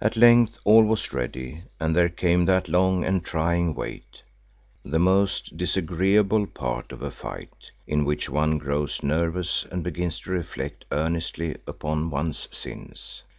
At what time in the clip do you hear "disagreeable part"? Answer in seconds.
5.58-6.92